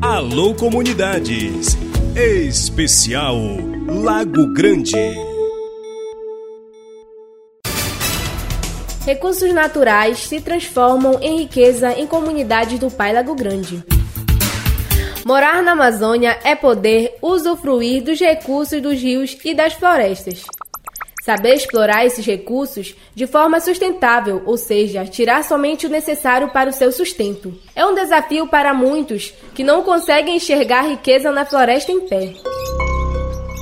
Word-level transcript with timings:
Alô 0.00 0.54
Comunidades. 0.54 1.76
Especial 2.14 3.36
Lago 3.88 4.54
Grande. 4.54 4.94
Recursos 9.04 9.52
naturais 9.52 10.18
se 10.20 10.40
transformam 10.40 11.18
em 11.20 11.38
riqueza 11.38 11.98
em 11.98 12.06
comunidades 12.06 12.78
do 12.78 12.88
Pai 12.92 13.12
Lago 13.12 13.34
Grande. 13.34 13.82
Morar 15.26 15.64
na 15.64 15.72
Amazônia 15.72 16.38
é 16.44 16.54
poder 16.54 17.16
usufruir 17.20 18.04
dos 18.04 18.20
recursos 18.20 18.80
dos 18.80 19.00
rios 19.00 19.36
e 19.44 19.52
das 19.52 19.72
florestas. 19.72 20.44
Saber 21.28 21.56
explorar 21.56 22.06
esses 22.06 22.24
recursos 22.24 22.94
de 23.14 23.26
forma 23.26 23.60
sustentável, 23.60 24.42
ou 24.46 24.56
seja, 24.56 25.04
tirar 25.04 25.44
somente 25.44 25.84
o 25.84 25.90
necessário 25.90 26.48
para 26.48 26.70
o 26.70 26.72
seu 26.72 26.90
sustento. 26.90 27.52
É 27.76 27.84
um 27.84 27.94
desafio 27.94 28.46
para 28.46 28.72
muitos 28.72 29.34
que 29.54 29.62
não 29.62 29.82
conseguem 29.82 30.36
enxergar 30.36 30.88
riqueza 30.88 31.30
na 31.30 31.44
floresta 31.44 31.92
em 31.92 32.00
pé. 32.08 32.32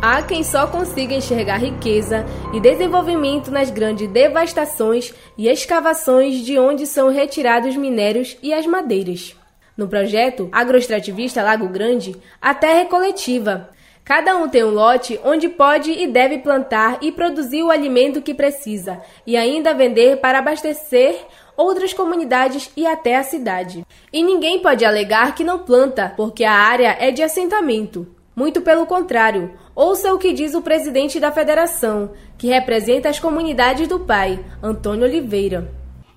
Há 0.00 0.22
quem 0.22 0.44
só 0.44 0.68
consiga 0.68 1.16
enxergar 1.16 1.56
riqueza 1.56 2.24
e 2.54 2.60
desenvolvimento 2.60 3.50
nas 3.50 3.70
grandes 3.70 4.08
devastações 4.08 5.12
e 5.36 5.48
escavações 5.48 6.36
de 6.46 6.56
onde 6.60 6.86
são 6.86 7.10
retirados 7.10 7.74
minérios 7.74 8.36
e 8.40 8.54
as 8.54 8.68
madeiras. 8.68 9.34
No 9.76 9.88
projeto 9.88 10.48
agroextrativista 10.52 11.42
Lago 11.42 11.68
Grande, 11.68 12.14
a 12.40 12.54
terra 12.54 12.82
é 12.82 12.84
coletiva, 12.84 13.68
Cada 14.08 14.38
um 14.38 14.48
tem 14.48 14.64
um 14.64 14.70
lote 14.70 15.20
onde 15.22 15.50
pode 15.50 15.90
e 15.90 16.06
deve 16.06 16.38
plantar 16.38 16.98
e 17.02 17.12
produzir 17.12 17.62
o 17.62 17.70
alimento 17.70 18.22
que 18.22 18.32
precisa 18.32 19.02
e 19.26 19.36
ainda 19.36 19.74
vender 19.74 20.16
para 20.16 20.38
abastecer 20.38 21.14
outras 21.54 21.92
comunidades 21.92 22.70
e 22.74 22.86
até 22.86 23.16
a 23.16 23.22
cidade. 23.22 23.84
E 24.10 24.22
ninguém 24.22 24.62
pode 24.62 24.82
alegar 24.82 25.34
que 25.34 25.44
não 25.44 25.58
planta, 25.58 26.10
porque 26.16 26.42
a 26.42 26.54
área 26.54 26.96
é 26.98 27.10
de 27.10 27.22
assentamento. 27.22 28.06
Muito 28.34 28.62
pelo 28.62 28.86
contrário, 28.86 29.50
ouça 29.74 30.10
o 30.14 30.18
que 30.18 30.32
diz 30.32 30.54
o 30.54 30.62
presidente 30.62 31.20
da 31.20 31.30
federação, 31.30 32.12
que 32.38 32.46
representa 32.46 33.10
as 33.10 33.20
comunidades 33.20 33.86
do 33.86 34.00
pai, 34.00 34.42
Antônio 34.62 35.04
Oliveira. 35.04 35.70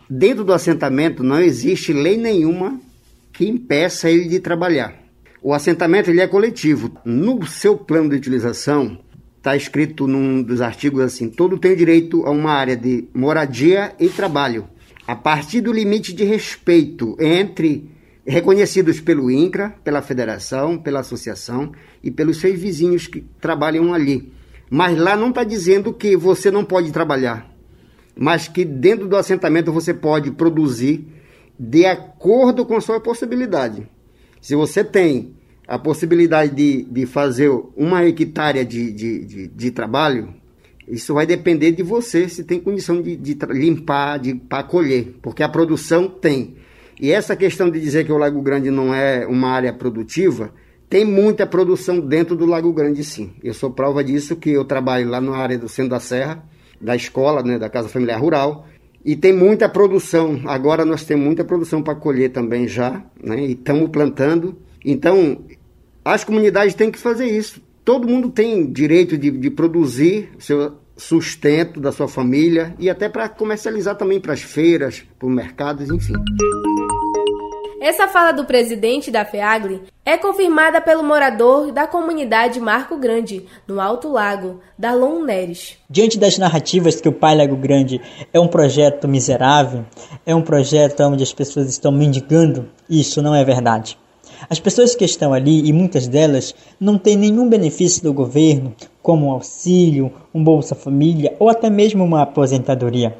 Dentro 0.09 0.45
do 0.45 0.53
assentamento 0.53 1.23
não 1.23 1.42
existe 1.42 1.92
lei 1.92 2.16
nenhuma 2.16 2.80
que 3.33 3.45
impeça 3.45 4.09
ele 4.09 4.30
de 4.30 4.39
trabalhar. 4.39 5.00
O 5.44 5.56
assentamento 5.56 6.11
ele 6.11 6.22
é 6.22 6.28
coletivo. 6.28 6.92
No 7.03 7.44
seu 7.47 7.75
plano 7.75 8.11
de 8.11 8.16
utilização, 8.16 9.00
está 9.38 9.56
escrito 9.56 10.06
num 10.06 10.44
dos 10.44 10.61
artigos 10.61 11.02
assim: 11.02 11.30
todo 11.31 11.58
tem 11.58 11.75
direito 11.75 12.23
a 12.28 12.30
uma 12.30 12.52
área 12.52 12.78
de 12.78 13.08
moradia 13.11 13.92
e 14.00 14.08
trabalho, 14.08 14.67
a 15.08 15.16
partir 15.16 15.61
do 15.61 15.73
limite 15.73 16.14
de 16.14 16.23
respeito 16.23 17.17
entre 17.20 17.89
reconhecidos 18.23 19.02
pelo 19.02 19.31
INCRA, 19.31 19.73
pela 19.83 20.03
federação, 20.03 20.78
pela 20.78 21.00
associação 21.00 21.72
e 22.03 22.11
pelos 22.11 22.38
seus 22.38 22.59
vizinhos 22.59 23.08
que 23.08 23.22
trabalham 23.42 23.95
ali. 23.95 24.31
Mas 24.70 24.95
lá 24.95 25.17
não 25.17 25.30
está 25.30 25.44
dizendo 25.44 25.92
que 25.92 26.16
você 26.16 26.52
não 26.52 26.64
pode 26.64 26.92
trabalhar, 26.92 27.52
mas 28.16 28.48
que 28.48 28.64
dentro 28.64 29.08
do 29.08 29.17
assentamento 29.17 29.73
você 29.73 29.92
pode 29.92 30.30
produzir 30.30 31.03
de 31.59 31.83
acordo 31.88 32.64
com 32.64 32.76
a 32.76 32.81
sua 32.81 33.00
possibilidade. 33.00 33.89
Se 34.42 34.56
você 34.56 34.84
tem 34.84 35.36
a 35.67 35.78
possibilidade 35.78 36.53
de, 36.53 36.84
de 36.84 37.06
fazer 37.06 37.50
uma 37.78 38.03
hectare 38.03 38.66
de, 38.66 38.92
de, 38.92 39.25
de, 39.25 39.48
de 39.48 39.72
trabalho, 39.72 40.33
isso 40.88 41.14
vai 41.14 41.25
depender 41.25 41.72
de 41.72 41.83
você 41.83 42.28
se 42.28 42.44
tem 42.44 42.59
condição 42.59 43.02
de, 43.02 43.16
de 43.16 43.38
limpar, 43.52 44.20
de 44.20 44.36
para 44.36 44.64
colher, 44.64 45.14
porque 45.22 45.44
a 45.44 45.48
produção 45.48 46.09
tem. 46.09 46.56
E 47.00 47.11
essa 47.11 47.36
questão 47.36 47.70
de 47.70 47.80
dizer 47.80 48.06
que 48.06 48.11
o 48.11 48.17
Lago 48.17 48.42
Grande 48.42 48.70
não 48.70 48.94
é 48.94 49.25
uma 49.25 49.50
área 49.50 49.72
produtiva, 49.72 50.52
tem 50.89 51.05
muita 51.05 51.48
produção 51.48 52.00
dentro 52.00 52.36
do 52.36 52.45
Lago 52.45 52.73
Grande, 52.73 53.03
sim. 53.03 53.31
Eu 53.42 53.53
sou 53.53 53.72
prova 53.72 54.03
disso 54.03 54.36
que 54.36 54.50
eu 54.50 54.66
trabalho 54.66 55.09
lá 55.09 55.22
na 55.22 55.38
área 55.38 55.58
do 55.58 55.70
Centro 55.70 55.92
da 55.92 56.00
Serra, 56.00 56.44
da 56.81 56.95
escola, 56.95 57.42
né, 57.44 57.58
da 57.58 57.70
Casa 57.70 57.88
Familiar 57.88 58.20
Rural, 58.20 58.67
e 59.04 59.16
tem 59.16 59.34
muita 59.34 59.67
produção. 59.67 60.42
Agora 60.45 60.86
nós 60.86 61.04
temos 61.04 61.26
muita 61.26 61.44
produção 61.44 61.82
para 61.82 61.95
colher 61.95 62.32
também 62.32 62.67
já, 62.67 63.04
né? 63.22 63.45
E 63.45 63.52
estamos 63.54 63.89
plantando. 63.89 64.58
Então, 64.84 65.42
as 66.04 66.23
comunidades 66.23 66.73
têm 66.73 66.92
que 66.92 67.00
fazer 67.00 67.26
isso. 67.26 67.62
Todo 67.84 68.08
mundo 68.08 68.30
tem 68.30 68.72
direito 68.72 69.17
de, 69.17 69.32
de 69.32 69.50
produzir 69.50 70.30
seu 70.38 70.78
sustento 70.95 71.80
da 71.80 71.92
sua 71.92 72.08
família 72.08 72.76
e 72.78 72.89
até 72.89 73.10
para 73.10 73.28
comercializar 73.28 73.95
também 73.95 74.20
para 74.20 74.34
as 74.34 74.42
feiras, 74.42 75.04
para 75.18 75.28
os 75.28 75.33
mercados, 75.33 75.89
enfim. 75.89 76.14
Essa 77.81 78.08
fala 78.08 78.31
do 78.31 78.45
presidente 78.45 79.09
da 79.09 79.25
FEAGLE 79.25 79.81
é 80.05 80.15
confirmada 80.15 80.80
pelo 80.80 81.02
morador 81.02 81.71
da 81.71 81.87
comunidade 81.87 82.59
Marco 82.59 82.95
Grande, 82.95 83.47
no 83.67 83.81
Alto 83.81 84.08
Lago, 84.08 84.59
Darlon 84.77 85.23
Neres. 85.23 85.77
Diante 85.89 86.20
das 86.20 86.37
narrativas 86.37 87.02
que 87.02 87.09
o 87.09 87.11
Pai 87.11 87.36
Lago 87.36 87.55
Grande 87.55 87.99
é 88.31 88.39
um 88.39 88.47
projeto 88.47 89.08
miserável, 89.08 89.83
é 90.23 90.36
um 90.36 90.43
projeto 90.43 91.02
onde 91.02 91.23
as 91.23 91.33
pessoas 91.33 91.67
estão 91.70 91.91
mendigando, 91.91 92.70
isso 92.87 93.20
não 93.20 93.33
é 93.33 93.43
verdade. 93.43 93.97
As 94.47 94.59
pessoas 94.59 94.93
que 94.93 95.03
estão 95.03 95.33
ali, 95.33 95.67
e 95.67 95.73
muitas 95.73 96.08
delas, 96.08 96.53
não 96.80 96.99
têm 96.99 97.17
nenhum 97.17 97.49
benefício 97.49 98.03
do 98.03 98.14
governo, 98.14 98.75
como 99.02 99.25
um 99.25 99.31
auxílio, 99.31 100.14
um 100.31 100.43
Bolsa 100.43 100.75
Família 100.75 101.36
ou 101.39 101.49
até 101.49 101.67
mesmo 101.67 102.03
uma 102.03 102.21
aposentadoria. 102.21 103.17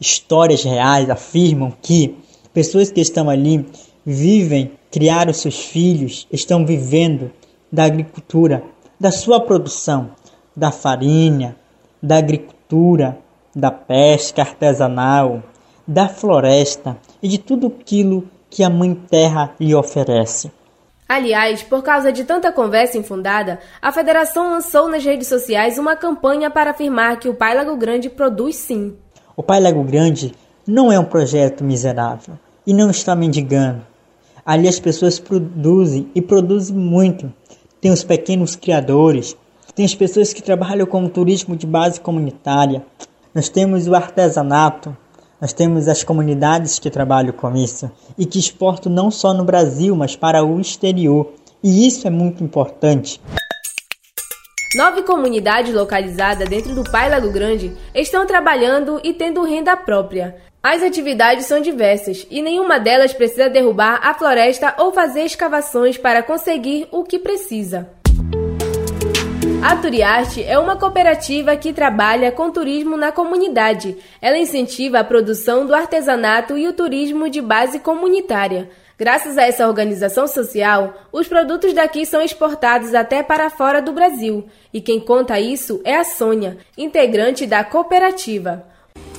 Histórias 0.00 0.64
reais 0.64 1.08
afirmam 1.08 1.72
que 1.80 2.16
pessoas 2.52 2.90
que 2.90 3.00
estão 3.00 3.30
ali 3.30 3.64
vivem, 4.04 4.72
criaram 4.90 5.32
seus 5.32 5.64
filhos, 5.64 6.26
estão 6.30 6.66
vivendo 6.66 7.30
da 7.70 7.84
agricultura, 7.84 8.62
da 8.98 9.10
sua 9.10 9.40
produção, 9.40 10.10
da 10.54 10.70
farinha, 10.70 11.56
da 12.02 12.18
agricultura, 12.18 13.18
da 13.54 13.70
pesca 13.70 14.42
artesanal, 14.42 15.42
da 15.86 16.08
floresta 16.08 16.96
e 17.22 17.28
de 17.28 17.38
tudo 17.38 17.66
aquilo 17.66 18.28
que 18.48 18.62
a 18.62 18.70
Mãe 18.70 18.94
Terra 18.94 19.54
lhe 19.58 19.74
oferece. 19.74 20.50
Aliás, 21.08 21.62
por 21.62 21.82
causa 21.82 22.10
de 22.10 22.24
tanta 22.24 22.50
conversa 22.50 22.96
infundada, 22.96 23.58
a 23.82 23.92
federação 23.92 24.50
lançou 24.50 24.88
nas 24.88 25.04
redes 25.04 25.28
sociais 25.28 25.78
uma 25.78 25.94
campanha 25.94 26.50
para 26.50 26.70
afirmar 26.70 27.18
que 27.18 27.28
o 27.28 27.34
Pai 27.34 27.54
Lago 27.54 27.76
Grande 27.76 28.08
produz 28.08 28.56
sim. 28.56 28.96
O 29.36 29.42
Pai 29.42 29.60
Lago 29.60 29.82
Grande 29.82 30.32
não 30.66 30.90
é 30.90 30.98
um 30.98 31.04
projeto 31.04 31.64
miserável 31.64 32.38
e 32.66 32.72
não 32.72 32.90
está 32.90 33.14
mendigando. 33.14 33.91
Ali 34.44 34.68
as 34.68 34.80
pessoas 34.80 35.18
produzem 35.18 36.10
e 36.14 36.20
produzem 36.20 36.76
muito. 36.76 37.32
Tem 37.80 37.90
os 37.90 38.02
pequenos 38.02 38.56
criadores, 38.56 39.36
tem 39.74 39.84
as 39.84 39.94
pessoas 39.94 40.32
que 40.32 40.42
trabalham 40.42 40.86
com 40.86 41.04
o 41.04 41.08
turismo 41.08 41.56
de 41.56 41.66
base 41.66 42.00
comunitária. 42.00 42.84
Nós 43.34 43.48
temos 43.48 43.86
o 43.86 43.94
artesanato, 43.94 44.96
nós 45.40 45.52
temos 45.52 45.88
as 45.88 46.04
comunidades 46.04 46.78
que 46.78 46.90
trabalham 46.90 47.32
com 47.32 47.54
isso 47.56 47.90
e 48.18 48.26
que 48.26 48.38
exportam 48.38 48.92
não 48.92 49.10
só 49.10 49.32
no 49.32 49.44
Brasil, 49.44 49.96
mas 49.96 50.14
para 50.14 50.44
o 50.44 50.60
exterior. 50.60 51.32
E 51.62 51.86
isso 51.86 52.06
é 52.06 52.10
muito 52.10 52.44
importante. 52.44 53.20
Nove 54.74 55.02
comunidades 55.02 55.74
localizadas 55.74 56.48
dentro 56.48 56.74
do 56.74 56.82
Pai 56.82 57.10
Lago 57.10 57.30
Grande 57.30 57.76
estão 57.94 58.26
trabalhando 58.26 59.00
e 59.04 59.12
tendo 59.12 59.42
renda 59.44 59.76
própria. 59.76 60.36
As 60.62 60.80
atividades 60.80 61.46
são 61.46 61.60
diversas 61.60 62.24
e 62.30 62.40
nenhuma 62.40 62.78
delas 62.78 63.12
precisa 63.12 63.50
derrubar 63.50 63.98
a 64.00 64.14
floresta 64.14 64.72
ou 64.78 64.92
fazer 64.92 65.24
escavações 65.24 65.98
para 65.98 66.22
conseguir 66.22 66.86
o 66.92 67.02
que 67.02 67.18
precisa. 67.18 67.90
A 69.60 69.74
Turiarte 69.74 70.44
é 70.44 70.56
uma 70.56 70.76
cooperativa 70.76 71.56
que 71.56 71.72
trabalha 71.72 72.30
com 72.30 72.48
turismo 72.52 72.96
na 72.96 73.10
comunidade. 73.10 73.96
Ela 74.20 74.38
incentiva 74.38 75.00
a 75.00 75.04
produção 75.04 75.66
do 75.66 75.74
artesanato 75.74 76.56
e 76.56 76.68
o 76.68 76.72
turismo 76.72 77.28
de 77.28 77.40
base 77.40 77.80
comunitária. 77.80 78.70
Graças 78.96 79.36
a 79.36 79.42
essa 79.42 79.66
organização 79.66 80.28
social, 80.28 80.94
os 81.10 81.26
produtos 81.26 81.72
daqui 81.72 82.06
são 82.06 82.22
exportados 82.22 82.94
até 82.94 83.20
para 83.20 83.50
fora 83.50 83.82
do 83.82 83.92
Brasil. 83.92 84.46
E 84.72 84.80
quem 84.80 85.00
conta 85.00 85.40
isso 85.40 85.80
é 85.84 85.96
a 85.96 86.04
Sônia, 86.04 86.58
integrante 86.78 87.46
da 87.46 87.64
cooperativa. 87.64 88.70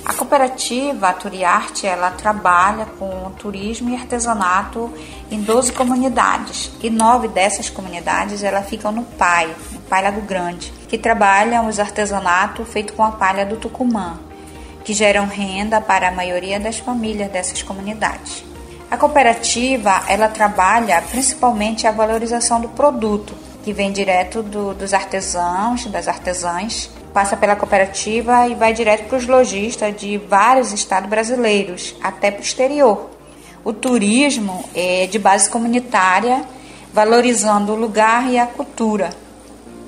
A 0.06 0.14
cooperativa 0.14 1.14
Turiarte, 1.14 1.88
ela 1.88 2.12
trabalha 2.12 2.86
com 3.00 3.32
turismo 3.38 3.90
e 3.90 3.96
artesanato 3.96 4.92
em 5.32 5.42
12 5.42 5.72
comunidades. 5.72 6.72
E 6.82 6.90
nove 6.90 7.30
dessas 7.30 7.70
comunidades 7.70 8.44
ela 8.44 8.62
ficam 8.62 8.92
no 8.92 9.04
PAI, 9.04 9.56
no 9.72 9.80
PAI 9.82 10.04
Lago 10.04 10.22
Grande, 10.22 10.74
que 10.90 10.98
trabalham 10.98 11.68
os 11.68 11.80
artesanatos 11.80 12.68
feito 12.68 12.94
com 12.94 13.04
a 13.04 13.12
palha 13.12 13.46
do 13.46 13.56
Tucumã, 13.56 14.20
que 14.84 14.94
geram 14.94 15.26
renda 15.26 15.80
para 15.80 16.10
a 16.10 16.12
maioria 16.12 16.60
das 16.60 16.80
famílias 16.80 17.32
dessas 17.32 17.64
comunidades. 17.64 18.44
A 18.92 18.98
cooperativa, 18.98 20.04
ela 20.10 20.28
trabalha 20.28 21.02
principalmente 21.10 21.88
a 21.88 21.92
valorização 21.92 22.60
do 22.60 22.68
produto, 22.68 23.34
que 23.64 23.72
vem 23.72 23.94
direto 23.94 24.44
do, 24.44 24.74
dos 24.74 24.94
artesãos, 24.94 25.86
das 25.86 26.10
artesãs, 26.10 26.92
passa 27.14 27.38
pela 27.38 27.56
cooperativa 27.56 28.48
e 28.48 28.56
vai 28.56 28.74
direto 28.74 29.08
para 29.08 29.18
os 29.18 29.28
lojistas 29.28 29.96
de 29.96 30.18
vários 30.18 30.72
estados 30.74 31.10
brasileiros, 31.10 31.96
até 32.02 32.32
para 32.32 32.42
o 32.42 32.44
exterior. 32.44 33.10
O 33.64 33.72
turismo 33.72 34.66
é 34.74 35.08
de 35.08 35.20
base 35.20 35.50
comunitária, 35.50 36.44
valorizando 36.92 37.72
o 37.72 37.76
lugar 37.76 38.30
e 38.30 38.38
a 38.38 38.48
cultura. 38.48 39.12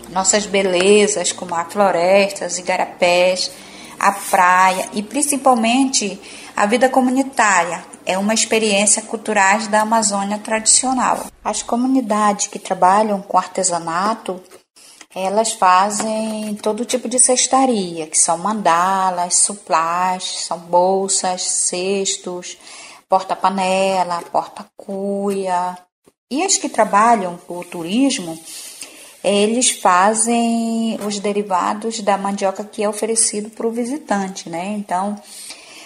Nossas 0.09 0.45
belezas, 0.45 1.31
como 1.31 1.55
a 1.55 1.65
floresta, 1.65 2.45
os 2.45 2.57
igarapés, 2.57 3.51
a 3.99 4.11
praia 4.11 4.87
e 4.93 5.01
principalmente 5.01 6.19
a 6.55 6.65
vida 6.65 6.87
comunitária, 6.87 7.83
é 8.05 8.17
uma 8.17 8.33
experiência 8.33 9.01
culturais 9.01 9.67
da 9.67 9.81
Amazônia 9.81 10.37
tradicional. 10.37 11.25
As 11.43 11.63
comunidades 11.63 12.47
que 12.47 12.59
trabalham 12.59 13.21
com 13.21 13.37
artesanato, 13.37 14.41
elas 15.15 15.53
fazem 15.53 16.55
todo 16.55 16.83
tipo 16.83 17.07
de 17.07 17.17
cestaria, 17.17 18.05
que 18.05 18.17
são 18.17 18.37
mandalas, 18.37 19.35
suplás, 19.37 20.41
são 20.45 20.59
bolsas, 20.59 21.41
cestos, 21.41 22.57
porta-panela, 23.07 24.21
porta-cuia. 24.29 25.77
E 26.29 26.43
as 26.43 26.57
que 26.57 26.67
trabalham 26.67 27.37
com 27.47 27.59
o 27.59 27.63
turismo, 27.63 28.37
eles 29.23 29.71
fazem 29.71 30.99
os 31.07 31.17
derivados 31.17 32.01
da 32.01 32.17
mandioca 32.17 32.65
que 32.65 32.83
é 32.83 32.89
oferecido 32.89 33.49
para 33.49 33.65
o 33.65 33.71
visitante, 33.71 34.49
né? 34.49 34.75
Então, 34.77 35.17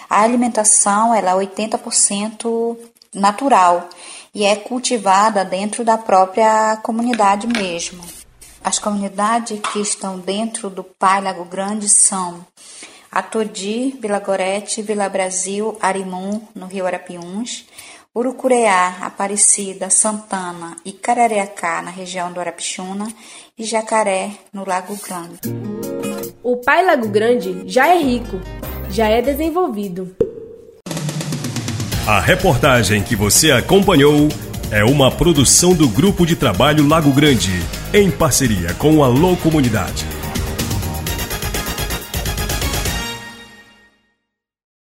a 0.08 0.22
alimentação 0.22 1.14
ela 1.14 1.30
é 1.30 1.46
80% 1.46 2.76
natural 3.14 3.88
e 4.34 4.44
é 4.44 4.56
cultivada 4.56 5.44
dentro 5.44 5.84
da 5.84 5.96
própria 5.96 6.76
comunidade 6.78 7.46
mesmo. 7.46 8.19
As 8.62 8.78
comunidades 8.78 9.58
que 9.72 9.80
estão 9.80 10.18
dentro 10.18 10.68
do 10.68 10.84
Pai 10.84 11.20
Lago 11.22 11.44
Grande 11.44 11.88
são 11.88 12.44
Atodi, 13.10 13.98
Vila 14.00 14.20
Gorete, 14.20 14.82
Vila 14.82 15.08
Brasil, 15.08 15.76
Arimum, 15.80 16.42
no 16.54 16.66
Rio 16.66 16.86
Arapiuns, 16.86 17.64
Urucureá, 18.14 18.98
Aparecida, 19.00 19.88
Santana 19.88 20.76
e 20.84 20.92
Carareacá, 20.92 21.80
na 21.80 21.90
região 21.90 22.32
do 22.32 22.38
Arapixuna, 22.38 23.08
e 23.58 23.64
Jacaré, 23.64 24.30
no 24.52 24.66
Lago 24.66 24.96
Grande. 24.96 25.40
O 26.42 26.58
Pai 26.58 26.84
Lago 26.84 27.08
Grande 27.08 27.62
já 27.66 27.88
é 27.88 27.98
rico, 27.98 28.40
já 28.90 29.08
é 29.08 29.22
desenvolvido. 29.22 30.14
A 32.06 32.20
reportagem 32.20 33.02
que 33.02 33.16
você 33.16 33.52
acompanhou 33.52 34.28
é 34.70 34.84
uma 34.84 35.10
produção 35.10 35.74
do 35.74 35.88
Grupo 35.88 36.24
de 36.24 36.36
Trabalho 36.36 36.86
Lago 36.86 37.12
Grande, 37.12 37.60
em 37.92 38.10
parceria 38.10 38.72
com 38.74 39.02
a 39.02 39.06
Alô 39.06 39.36
Comunidade. 39.36 40.19